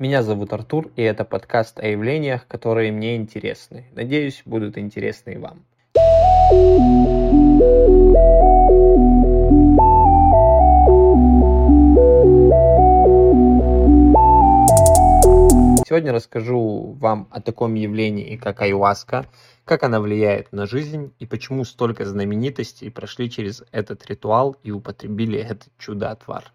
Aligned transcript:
Меня 0.00 0.24
зовут 0.24 0.52
Артур, 0.52 0.90
и 0.96 1.02
это 1.02 1.24
подкаст 1.24 1.78
о 1.78 1.86
явлениях, 1.86 2.48
которые 2.48 2.90
мне 2.90 3.14
интересны. 3.14 3.86
Надеюсь, 3.92 4.42
будут 4.44 4.76
интересны 4.76 5.34
и 5.34 5.36
вам. 5.36 5.64
Сегодня 15.86 16.12
расскажу 16.12 16.96
вам 16.98 17.28
о 17.30 17.40
таком 17.40 17.74
явлении, 17.74 18.34
как 18.34 18.62
айуаска, 18.62 19.26
как 19.64 19.84
она 19.84 20.00
влияет 20.00 20.50
на 20.50 20.66
жизнь 20.66 21.14
и 21.20 21.26
почему 21.26 21.64
столько 21.64 22.04
знаменитостей 22.04 22.90
прошли 22.90 23.30
через 23.30 23.62
этот 23.70 24.04
ритуал 24.06 24.56
и 24.64 24.72
употребили 24.72 25.38
этот 25.38 25.68
чудо-отвар. 25.78 26.52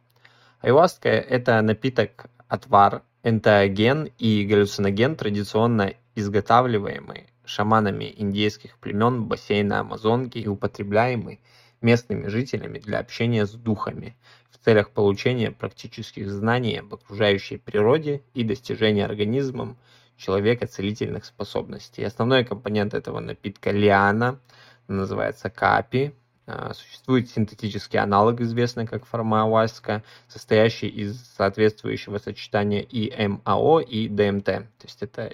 Айуаска– 0.60 1.08
это 1.10 1.62
напиток 1.62 2.26
отвар, 2.50 3.04
энтеоген 3.24 4.10
и 4.18 4.46
галлюциноген, 4.46 5.16
традиционно 5.16 5.94
изготавливаемый 6.16 7.28
шаманами 7.46 8.14
индейских 8.18 8.78
племен 8.78 9.26
бассейна 9.26 9.80
Амазонки 9.80 10.38
и 10.38 10.48
употребляемый 10.48 11.40
местными 11.82 12.28
жителями 12.28 12.80
для 12.80 13.00
общения 13.00 13.46
с 13.46 13.52
духами 13.52 14.16
в 14.52 14.64
целях 14.64 14.92
получения 14.92 15.52
практических 15.52 16.30
знаний 16.30 16.78
об 16.78 16.94
окружающей 16.94 17.58
природе 17.58 18.22
и 18.34 18.44
достижения 18.44 19.06
организмом 19.06 19.78
человека 20.18 20.68
целительных 20.68 21.26
способностей. 21.26 22.04
Основной 22.04 22.44
компонент 22.44 22.94
этого 22.94 23.20
напитка 23.20 23.72
лиана, 23.72 24.40
называется 24.88 25.50
капи. 25.50 26.14
А, 26.52 26.74
существует 26.74 27.30
синтетический 27.30 28.00
аналог, 28.00 28.42
известный 28.42 28.88
как 28.88 29.06
формауаска, 29.06 30.04
состоящий 30.28 30.88
из 30.88 31.22
соответствующего 31.38 32.18
сочетания 32.18 32.82
и 32.82 33.28
МАО, 33.28 33.82
и 33.82 34.08
ДМТ. 34.08 34.46
То 34.46 34.66
есть 34.84 35.04
это 35.04 35.32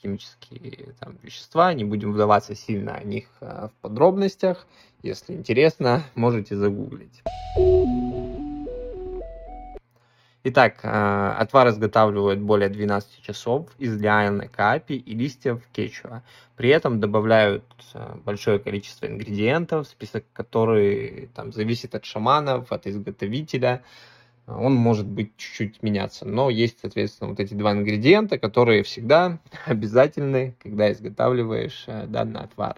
химические 0.00 0.94
там, 1.00 1.18
вещества, 1.22 1.74
не 1.74 1.84
будем 1.84 2.12
вдаваться 2.12 2.54
сильно 2.54 2.94
о 2.94 3.02
них 3.02 3.26
а, 3.40 3.68
в 3.68 3.72
подробностях. 3.82 4.66
Если 5.02 5.32
интересно, 5.32 6.04
можете 6.14 6.54
загуглить. 6.54 7.22
Итак, 10.46 10.80
э, 10.82 11.34
отвар 11.38 11.68
изготавливают 11.68 12.38
более 12.38 12.68
12 12.68 13.22
часов 13.22 13.70
из 13.78 13.98
лианы 13.98 14.46
капи 14.48 14.92
и 14.92 15.14
листьев 15.14 15.62
кечуа. 15.72 16.22
При 16.54 16.68
этом 16.68 17.00
добавляют 17.00 17.64
э, 17.94 18.16
большое 18.26 18.58
количество 18.58 19.06
ингредиентов, 19.06 19.88
список 19.88 20.26
который 20.34 21.30
там, 21.34 21.50
зависит 21.50 21.94
от 21.94 22.04
шаманов, 22.04 22.70
от 22.72 22.86
изготовителя. 22.86 23.82
Он 24.46 24.74
может 24.74 25.06
быть 25.06 25.34
чуть-чуть 25.38 25.82
меняться, 25.82 26.26
но 26.28 26.50
есть, 26.50 26.78
соответственно, 26.78 27.30
вот 27.30 27.40
эти 27.40 27.54
два 27.54 27.72
ингредиента, 27.72 28.36
которые 28.36 28.82
всегда 28.82 29.38
обязательны, 29.64 30.54
когда 30.62 30.92
изготавливаешь 30.92 31.84
э, 31.86 32.06
данный 32.06 32.42
отвар. 32.42 32.76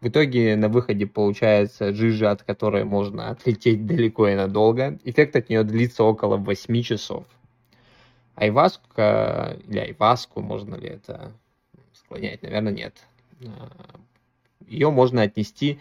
В 0.00 0.08
итоге 0.08 0.56
на 0.56 0.68
выходе 0.68 1.06
получается 1.06 1.92
жижа, 1.92 2.30
от 2.30 2.42
которой 2.42 2.84
можно 2.84 3.28
отлететь 3.28 3.84
далеко 3.86 4.28
и 4.28 4.34
надолго. 4.34 4.98
Эффект 5.04 5.36
от 5.36 5.50
нее 5.50 5.62
длится 5.62 6.04
около 6.04 6.36
8 6.38 6.82
часов. 6.82 7.24
Айваску 8.34 8.82
или 8.96 9.78
айваску, 9.78 10.40
можно 10.40 10.74
ли 10.76 10.88
это 10.88 11.32
склонять? 11.92 12.42
Наверное, 12.42 12.72
нет. 12.72 12.96
Ее 14.66 14.90
можно 14.90 15.22
отнести 15.22 15.78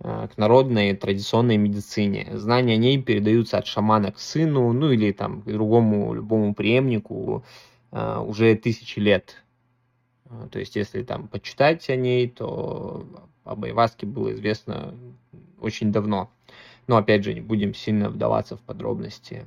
а, 0.00 0.28
к 0.28 0.38
народной 0.38 0.94
традиционной 0.94 1.56
медицине. 1.56 2.28
Знания 2.34 2.74
о 2.74 2.76
ней 2.76 3.02
передаются 3.02 3.58
от 3.58 3.66
шамана 3.66 4.12
к 4.12 4.18
сыну, 4.20 4.72
ну 4.72 4.92
или 4.92 5.12
там 5.12 5.42
к 5.42 5.46
другому 5.46 6.14
любому 6.14 6.54
преемнику 6.54 7.44
а, 7.90 8.22
уже 8.22 8.54
тысячи 8.54 9.00
лет. 9.00 9.42
А, 10.30 10.48
то 10.48 10.58
есть, 10.58 10.76
если 10.76 11.02
там 11.02 11.28
почитать 11.28 11.88
о 11.90 11.96
ней, 11.96 12.28
то 12.28 13.06
об 13.44 13.64
Айваске 13.64 14.06
было 14.06 14.32
известно 14.32 14.94
очень 15.60 15.92
давно. 15.92 16.30
Но, 16.86 16.96
опять 16.96 17.24
же, 17.24 17.34
не 17.34 17.40
будем 17.40 17.74
сильно 17.74 18.08
вдаваться 18.08 18.56
в 18.56 18.60
подробности. 18.60 19.46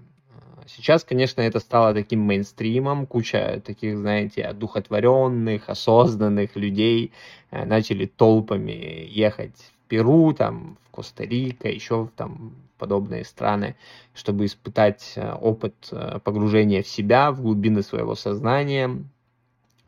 Сейчас, 0.67 1.03
конечно, 1.03 1.41
это 1.41 1.59
стало 1.59 1.93
таким 1.93 2.21
мейнстримом, 2.21 3.05
куча 3.05 3.61
таких, 3.65 3.97
знаете, 3.97 4.43
одухотворенных, 4.43 5.69
осознанных 5.69 6.55
людей 6.55 7.11
э, 7.49 7.65
начали 7.65 8.05
толпами 8.05 9.07
ехать 9.09 9.57
в 9.57 9.87
Перу, 9.87 10.33
там, 10.33 10.77
в 10.87 10.91
Коста-Рика, 10.91 11.67
еще 11.67 12.09
там 12.15 12.55
подобные 12.77 13.25
страны, 13.25 13.75
чтобы 14.13 14.45
испытать 14.45 15.13
э, 15.15 15.33
опыт 15.33 15.89
э, 15.91 16.19
погружения 16.23 16.83
в 16.83 16.87
себя, 16.87 17.31
в 17.31 17.41
глубины 17.41 17.81
своего 17.81 18.15
сознания, 18.15 19.03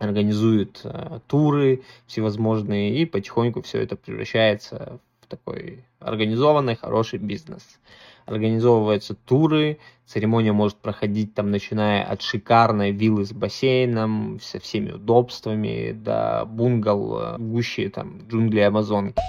организует 0.03 0.81
э, 0.83 1.19
туры 1.27 1.81
всевозможные, 2.07 2.97
и 2.97 3.05
потихоньку 3.05 3.61
все 3.61 3.81
это 3.81 3.95
превращается 3.95 4.99
в 5.21 5.27
такой 5.27 5.83
организованный, 5.99 6.75
хороший 6.75 7.19
бизнес. 7.19 7.79
Организовываются 8.25 9.15
туры, 9.15 9.79
церемония 10.05 10.53
может 10.53 10.77
проходить 10.77 11.33
там, 11.33 11.51
начиная 11.51 12.03
от 12.03 12.21
шикарной 12.21 12.91
виллы 12.91 13.25
с 13.25 13.33
бассейном, 13.33 14.39
со 14.41 14.59
всеми 14.59 14.91
удобствами, 14.91 15.91
до 15.91 16.45
бунгал 16.45 17.37
гуще 17.37 17.89
там, 17.89 18.21
джунгли 18.29 18.61
Амазонки. 18.61 19.19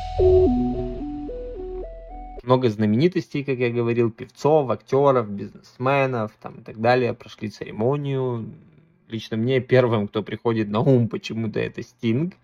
Много 2.44 2.68
знаменитостей, 2.68 3.42
как 3.42 3.58
я 3.58 3.70
говорил, 3.70 4.10
певцов, 4.10 4.70
актеров, 4.70 5.30
бизнесменов 5.30 6.32
там, 6.42 6.56
и 6.56 6.60
так 6.62 6.78
далее 6.78 7.14
прошли 7.14 7.48
церемонию, 7.48 8.46
лично 9.08 9.36
мне 9.36 9.60
первым, 9.60 10.08
кто 10.08 10.22
приходит 10.22 10.68
на 10.68 10.80
ум 10.80 11.08
почему-то 11.08 11.60
это 11.60 11.82
Стинг 11.82 12.34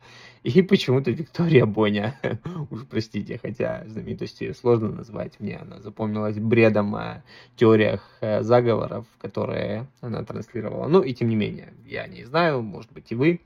и 0.43 0.63
почему-то 0.63 1.11
Виктория 1.11 1.67
Боня. 1.67 2.19
Уж 2.71 2.87
простите, 2.87 3.39
хотя 3.43 3.85
знаменитостью 3.87 4.55
сложно 4.55 4.91
назвать 4.91 5.39
мне. 5.39 5.59
Она 5.59 5.81
запомнилась 5.81 6.39
бредом 6.39 6.95
о 6.95 7.23
теориях 7.57 8.09
э, 8.21 8.43
заговоров, 8.43 9.07
которые 9.21 9.87
она 10.01 10.25
транслировала. 10.25 10.89
Ну 10.89 11.03
и 11.03 11.13
тем 11.13 11.29
не 11.29 11.37
менее, 11.37 11.73
я 11.87 12.07
не 12.07 12.25
знаю, 12.25 12.63
может 12.63 12.93
быть 12.93 13.13
и 13.13 13.15
вы. 13.15 13.41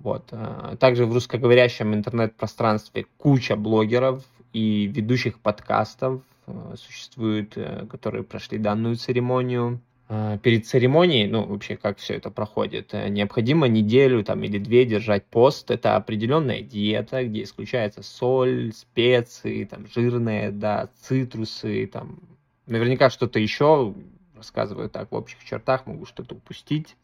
Вот. 0.00 0.28
Э, 0.32 0.76
также 0.80 1.06
в 1.06 1.12
русскоговорящем 1.12 1.94
интернет-пространстве 1.94 3.06
куча 3.18 3.56
блогеров 3.56 4.24
и 4.52 4.86
ведущих 4.86 5.38
подкастов 5.38 6.22
э, 6.46 6.74
существуют, 6.76 7.56
которые 7.88 8.24
прошли 8.24 8.58
данную 8.58 8.96
церемонию. 8.96 9.80
А, 10.08 10.38
перед 10.38 10.66
церемонией, 10.66 11.26
ну, 11.26 11.44
вообще, 11.44 11.76
как 11.76 11.98
все 11.98 12.14
это 12.14 12.30
проходит, 12.30 12.94
э, 12.94 13.08
необходимо 13.08 13.66
неделю 13.66 14.22
там, 14.22 14.44
или 14.44 14.58
две 14.58 14.84
держать 14.84 15.26
пост. 15.26 15.70
Это 15.70 15.96
определенная 15.96 16.60
диета, 16.60 17.24
где 17.24 17.42
исключается 17.42 18.02
соль, 18.02 18.72
специи, 18.72 19.64
там, 19.64 19.86
жирные, 19.92 20.52
да, 20.52 20.90
цитрусы, 21.00 21.86
там, 21.88 22.20
наверняка 22.66 23.10
что-то 23.10 23.40
еще, 23.40 23.94
рассказываю 24.36 24.88
так 24.90 25.10
в 25.10 25.14
общих 25.14 25.42
чертах, 25.44 25.86
могу 25.86 26.06
что-то 26.06 26.36
упустить. 26.36 26.96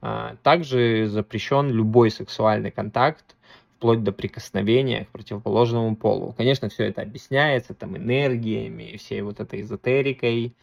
А, 0.00 0.36
также 0.42 1.08
запрещен 1.08 1.70
любой 1.70 2.10
сексуальный 2.10 2.70
контакт, 2.70 3.36
вплоть 3.76 4.02
до 4.02 4.12
прикосновения 4.12 5.04
к 5.04 5.08
противоположному 5.08 5.94
полу. 5.94 6.32
Конечно, 6.36 6.70
все 6.70 6.84
это 6.84 7.02
объясняется 7.02 7.74
там 7.74 7.96
энергиями, 7.98 8.96
всей 8.96 9.20
вот 9.20 9.40
этой 9.40 9.60
эзотерикой, 9.60 10.54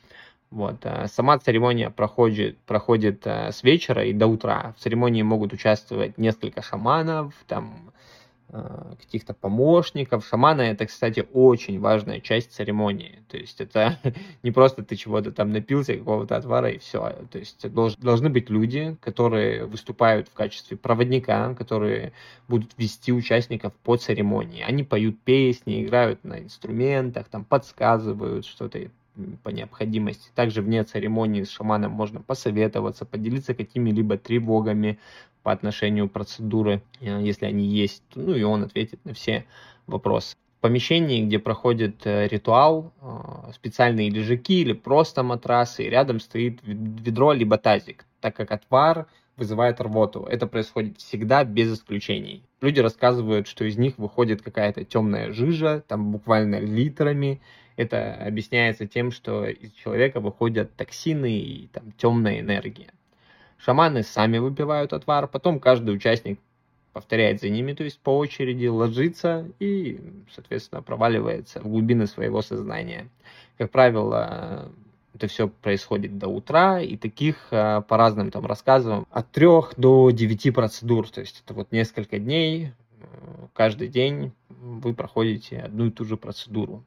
вот. 0.50 0.78
Э, 0.84 1.08
сама 1.08 1.38
церемония 1.40 1.90
проходит, 1.90 2.58
проходит 2.60 3.26
э, 3.26 3.52
с 3.52 3.64
вечера 3.64 4.06
и 4.06 4.14
до 4.14 4.28
утра. 4.28 4.74
В 4.78 4.82
церемонии 4.82 5.22
могут 5.22 5.52
участвовать 5.54 6.18
несколько 6.18 6.62
шаманов, 6.62 7.34
там, 7.48 7.92
э, 8.50 8.94
каких-то 8.98 9.34
помощников. 9.34 10.26
Шаманы 10.26 10.62
это, 10.62 10.86
кстати, 10.86 11.28
очень 11.34 11.82
важная 11.82 12.22
часть 12.22 12.54
церемонии. 12.54 13.20
То 13.28 13.36
есть 13.36 13.60
это 13.60 14.00
не 14.44 14.52
просто 14.52 14.84
ты 14.84 14.96
чего-то 14.96 15.34
там 15.34 15.52
напился, 15.52 15.98
какого-то 15.98 16.38
отвара 16.38 16.70
и 16.72 16.78
все. 16.78 17.14
То 17.30 17.40
есть 17.40 17.70
долж, 17.70 17.96
должны 17.98 18.30
быть 18.30 18.50
люди, 18.50 18.96
которые 19.02 19.66
выступают 19.66 20.30
в 20.30 20.34
качестве 20.34 20.78
проводника, 20.78 21.56
которые 21.56 22.14
будут 22.48 22.72
вести 22.78 23.12
участников 23.12 23.74
по 23.84 23.98
церемонии. 23.98 24.64
Они 24.64 24.86
поют 24.86 25.20
песни, 25.20 25.84
играют 25.84 26.24
на 26.24 26.40
инструментах, 26.40 27.28
там 27.28 27.44
подсказывают 27.44 28.46
что-то 28.46 28.88
по 29.44 29.50
необходимости. 29.50 30.30
Также 30.36 30.62
вне 30.62 30.84
церемонии 30.84 31.44
с 31.44 31.50
шаманом 31.50 31.92
можно 31.92 32.22
посоветоваться, 32.22 33.06
поделиться 33.06 33.54
какими-либо 33.54 34.18
тревогами 34.18 35.00
по 35.44 35.52
отношению 35.52 36.10
процедуры, 36.10 36.82
э, 37.00 37.22
если 37.22 37.46
они 37.46 37.66
есть, 37.66 38.04
ну 38.16 38.34
и 38.34 38.44
он 38.44 38.64
ответит 38.64 39.04
на 39.06 39.14
все 39.14 39.46
вопросы. 39.86 40.36
В 40.58 40.62
помещении, 40.62 41.26
где 41.26 41.40
проходит 41.40 42.06
э, 42.06 42.28
ритуал, 42.28 42.92
э, 43.02 43.52
специальные 43.54 44.10
лежаки 44.10 44.62
или 44.62 44.74
просто 44.74 45.24
матрасы, 45.24 45.84
рядом 45.84 46.20
стоит 46.20 46.60
ведро 46.64 47.32
либо 47.32 47.58
тазик, 47.58 48.06
так 48.20 48.36
как 48.36 48.52
отвар 48.52 49.08
вызывает 49.38 49.80
рвоту. 49.80 50.24
Это 50.24 50.48
происходит 50.48 50.98
всегда 50.98 51.44
без 51.44 51.74
исключений. 51.74 52.44
Люди 52.60 52.80
рассказывают, 52.80 53.48
что 53.48 53.64
из 53.64 53.78
них 53.78 53.98
выходит 53.98 54.42
какая-то 54.42 54.84
темная 54.84 55.32
жижа, 55.32 55.84
там 55.88 56.12
буквально 56.12 56.60
литрами, 56.60 57.40
это 57.76 58.16
объясняется 58.16 58.88
тем, 58.88 59.12
что 59.12 59.46
из 59.46 59.72
человека 59.74 60.20
выходят 60.20 60.76
токсины 60.76 61.38
и 61.38 61.68
там 61.68 61.92
темная 61.98 62.40
энергия. 62.40 62.90
Шаманы 63.58 64.04
сами 64.04 64.40
выпивают 64.40 64.94
отвар, 64.94 65.28
потом 65.28 65.60
каждый 65.60 65.96
участник 65.96 66.40
повторяет 66.92 67.40
за 67.42 67.50
ними, 67.50 67.74
то 67.74 67.84
есть 67.84 68.00
по 68.00 68.18
очереди 68.18 68.66
ложится 68.66 69.48
и, 69.60 70.00
соответственно, 70.34 70.82
проваливается 70.82 71.60
в 71.60 71.68
глубины 71.68 72.08
своего 72.08 72.42
сознания. 72.42 73.08
Как 73.60 73.70
правило, 73.70 74.72
это 75.18 75.28
все 75.28 75.48
происходит 75.48 76.18
до 76.18 76.28
утра, 76.28 76.80
и 76.80 76.96
таких 76.96 77.48
а, 77.52 77.82
по 77.82 77.98
разным 77.98 78.32
там 78.32 78.46
рассказам 78.46 79.08
от 79.12 79.32
3 79.32 79.48
до 79.76 80.12
9 80.12 80.54
процедур, 80.54 81.10
то 81.10 81.22
есть 81.22 81.44
это 81.44 81.54
вот 81.56 81.72
несколько 81.72 82.20
дней, 82.20 82.72
э, 83.00 83.06
каждый 83.54 83.88
день 83.88 84.32
вы 84.50 84.94
проходите 84.94 85.58
одну 85.58 85.88
и 85.88 85.92
ту 85.92 86.06
же 86.06 86.18
процедуру. 86.18 86.84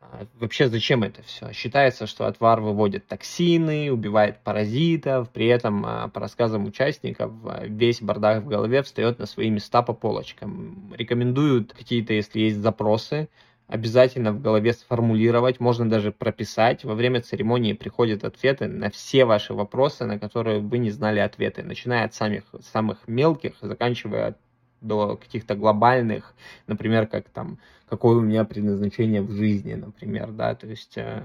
А 0.00 0.26
вообще 0.38 0.68
зачем 0.68 1.04
это 1.04 1.22
все? 1.22 1.52
Считается, 1.52 2.06
что 2.06 2.26
отвар 2.26 2.60
выводит 2.60 3.06
токсины, 3.06 3.90
убивает 3.90 4.40
паразитов, 4.40 5.30
при 5.30 5.46
этом, 5.46 5.86
а, 5.86 6.08
по 6.08 6.20
рассказам 6.20 6.66
участников, 6.66 7.32
весь 7.62 8.02
бардак 8.02 8.42
в 8.42 8.48
голове 8.48 8.82
встает 8.82 9.18
на 9.18 9.24
свои 9.24 9.48
места 9.48 9.80
по 9.80 9.94
полочкам. 9.94 10.92
Рекомендуют 10.94 11.72
какие-то, 11.72 12.12
если 12.12 12.40
есть 12.40 12.58
запросы, 12.58 13.30
обязательно 13.72 14.32
в 14.32 14.42
голове 14.42 14.74
сформулировать, 14.74 15.58
можно 15.58 15.88
даже 15.88 16.12
прописать. 16.12 16.84
Во 16.84 16.94
время 16.94 17.22
церемонии 17.22 17.72
приходят 17.72 18.22
ответы 18.22 18.68
на 18.68 18.90
все 18.90 19.24
ваши 19.24 19.54
вопросы, 19.54 20.04
на 20.04 20.18
которые 20.18 20.60
вы 20.60 20.76
не 20.76 20.90
знали 20.90 21.20
ответы, 21.20 21.62
начиная 21.62 22.04
от 22.04 22.12
самых, 22.12 22.44
самых 22.60 23.08
мелких, 23.08 23.54
заканчивая 23.62 24.36
до 24.82 25.16
каких-то 25.16 25.54
глобальных, 25.54 26.34
например, 26.66 27.06
как 27.06 27.30
там, 27.30 27.58
какое 27.88 28.16
у 28.16 28.20
меня 28.20 28.44
предназначение 28.44 29.22
в 29.22 29.30
жизни, 29.30 29.72
например, 29.72 30.32
да, 30.32 30.54
то 30.54 30.66
есть, 30.66 30.98
э, 30.98 31.22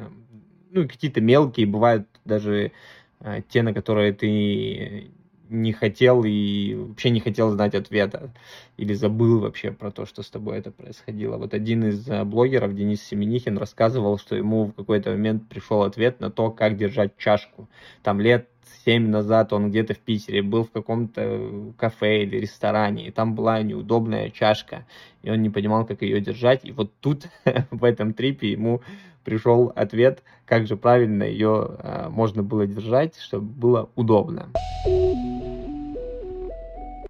ну, 0.71 0.87
какие-то 0.87 1.19
мелкие, 1.19 1.65
бывают 1.65 2.07
даже 2.23 2.71
э, 3.19 3.41
те, 3.49 3.61
на 3.61 3.73
которые 3.73 4.13
ты 4.13 5.11
не 5.49 5.73
хотел 5.73 6.23
и 6.25 6.75
вообще 6.75 7.09
не 7.09 7.19
хотел 7.19 7.51
знать 7.51 7.75
ответа 7.75 8.31
или 8.77 8.93
забыл 8.93 9.39
вообще 9.39 9.71
про 9.71 9.91
то, 9.91 10.05
что 10.05 10.23
с 10.23 10.29
тобой 10.29 10.57
это 10.57 10.71
происходило. 10.71 11.37
Вот 11.37 11.53
один 11.53 11.85
из 11.85 12.07
э, 12.07 12.23
блогеров, 12.23 12.75
Денис 12.75 13.01
Семенихин, 13.03 13.57
рассказывал, 13.57 14.17
что 14.17 14.35
ему 14.35 14.65
в 14.65 14.73
какой-то 14.73 15.11
момент 15.11 15.47
пришел 15.47 15.83
ответ 15.83 16.19
на 16.19 16.29
то, 16.29 16.51
как 16.51 16.77
держать 16.77 17.17
чашку. 17.17 17.67
Там 18.03 18.19
лет 18.19 18.47
семь 18.85 19.09
назад 19.09 19.53
он 19.53 19.69
где-то 19.69 19.93
в 19.93 19.99
Питере 19.99 20.41
был 20.41 20.63
в 20.63 20.71
каком-то 20.71 21.73
кафе 21.77 22.23
или 22.23 22.37
ресторане, 22.37 23.07
и 23.07 23.11
там 23.11 23.35
была 23.35 23.61
неудобная 23.61 24.29
чашка, 24.29 24.85
и 25.23 25.29
он 25.29 25.41
не 25.41 25.49
понимал, 25.49 25.85
как 25.85 26.01
ее 26.01 26.21
держать. 26.21 26.63
И 26.63 26.71
вот 26.71 26.91
тут, 26.99 27.27
в 27.71 27.83
этом 27.83 28.13
трипе, 28.13 28.51
ему 28.51 28.81
пришел 29.23 29.73
ответ, 29.75 30.23
как 30.45 30.67
же 30.67 30.77
правильно 30.77 31.23
ее 31.23 31.67
а, 31.79 32.09
можно 32.09 32.43
было 32.43 32.65
держать, 32.65 33.17
чтобы 33.19 33.45
было 33.45 33.89
удобно. 33.95 34.49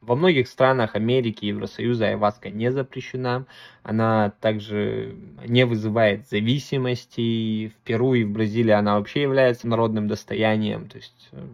Во 0.07 0.15
многих 0.15 0.47
странах 0.47 0.95
Америки 0.95 1.43
Евросоюза 1.43 2.07
айваска 2.07 2.49
не 2.49 2.71
запрещена. 2.71 3.45
Она 3.83 4.31
также 4.39 5.13
не 5.45 5.65
вызывает 5.65 6.29
зависимости. 6.29 7.67
В 7.67 7.73
Перу 7.83 8.13
и 8.13 8.23
в 8.23 8.31
Бразилии 8.31 8.71
она 8.71 8.97
вообще 8.97 9.23
является 9.23 9.67
народным 9.67 10.07
достоянием. 10.07 10.87
То 10.87 10.95
есть 10.95 11.27
э, 11.33 11.45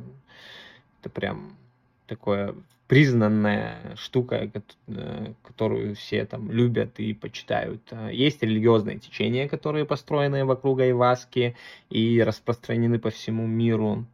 это 1.02 1.10
прям 1.10 1.58
такое 2.06 2.54
признанная 2.88 3.96
штука, 3.96 4.52
э, 4.86 5.34
которую 5.42 5.96
все 5.96 6.24
там 6.26 6.52
любят 6.52 7.00
и 7.00 7.16
почитают. 7.16 7.82
А, 7.90 8.10
есть 8.10 8.44
религиозные 8.44 9.00
течения, 9.00 9.50
которые 9.50 9.86
построены 9.86 10.46
вокруг 10.46 10.82
Айваски 10.82 11.56
и 11.90 12.22
распространены 12.22 13.00
по 13.00 13.10
всему 13.10 13.48
миру. 13.48 14.06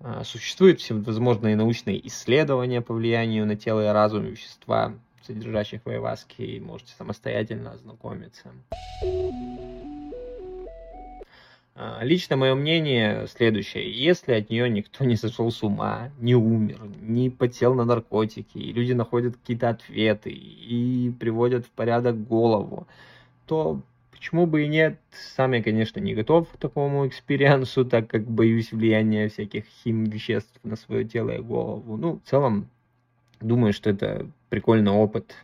А, 0.00 0.24
существуют 0.24 0.80
всевозможные 0.80 1.56
научные 1.56 2.06
исследования 2.06 2.80
по 2.80 2.94
влиянию 2.94 3.46
на 3.46 3.56
тело 3.56 3.84
и 3.84 3.92
разум 3.92 4.24
вещества, 4.24 4.94
содержащих 5.22 5.80
в 5.84 5.88
Айваске, 5.88 6.44
и 6.44 6.60
можете 6.60 6.92
самостоятельно 6.96 7.72
ознакомиться. 7.72 8.52
А, 11.78 12.00
лично 12.02 12.36
мое 12.36 12.54
мнение 12.54 13.26
следующее. 13.26 13.90
Если 13.92 14.32
от 14.32 14.48
нее 14.48 14.68
никто 14.70 15.04
не 15.04 15.16
сошел 15.16 15.50
с 15.50 15.62
ума, 15.62 16.10
не 16.18 16.34
умер, 16.34 16.80
не 17.00 17.28
потел 17.28 17.74
на 17.74 17.84
наркотики, 17.84 18.56
и 18.56 18.72
люди 18.72 18.92
находят 18.92 19.36
какие-то 19.36 19.70
ответы 19.70 20.30
и 20.30 21.12
приводят 21.18 21.66
в 21.66 21.70
порядок 21.70 22.26
голову, 22.26 22.86
то 23.46 23.82
почему 24.16 24.46
бы 24.46 24.64
и 24.64 24.68
нет? 24.68 24.98
Сам 25.36 25.52
я, 25.52 25.62
конечно, 25.62 26.00
не 26.00 26.14
готов 26.14 26.48
к 26.48 26.56
такому 26.56 27.06
experience 27.06 27.71
у, 27.71 27.84
так 27.84 28.08
как 28.08 28.24
боюсь 28.28 28.72
влияния 28.72 29.28
всяких 29.28 29.64
хим 29.66 30.04
веществ 30.04 30.58
на 30.62 30.76
свое 30.76 31.04
тело 31.04 31.30
и 31.30 31.40
голову. 31.40 31.96
Ну, 31.96 32.20
в 32.24 32.28
целом, 32.28 32.68
думаю, 33.40 33.72
что 33.72 33.90
это 33.90 34.26
прикольный 34.48 34.92
опыт, 34.92 35.34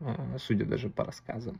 а, 0.00 0.36
судя 0.38 0.64
даже 0.64 0.88
по 0.88 1.04
рассказам. 1.04 1.56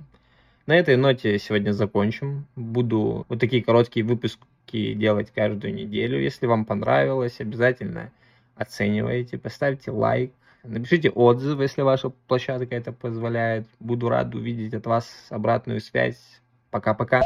На 0.67 0.77
этой 0.77 0.97
ноте 0.97 1.39
сегодня 1.39 1.73
закончим. 1.73 2.47
Буду 2.55 3.27
вот 3.29 3.41
такие 3.41 3.65
короткие 3.65 4.07
выпуски 4.07 4.95
делать 4.95 5.33
каждую 5.33 5.75
неделю. 5.75 6.21
Если 6.21 6.47
вам 6.47 6.65
понравилось, 6.65 7.41
обязательно 7.41 8.13
оценивайте, 8.55 9.39
поставьте 9.39 9.91
лайк, 9.91 10.33
напишите 10.63 11.11
отзыв, 11.11 11.61
если 11.61 11.83
ваша 11.83 12.11
площадка 12.11 12.77
это 12.77 12.93
позволяет. 12.93 13.67
Буду 13.81 14.09
рад 14.09 14.35
увидеть 14.35 14.75
от 14.75 14.87
вас 14.87 15.27
обратную 15.31 15.81
связь. 15.81 16.42
Пока-пока. 16.73 17.21